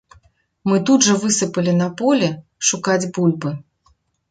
[0.71, 2.31] Мы тут жа высыпалі на поле
[2.71, 3.55] шукаць бульбы.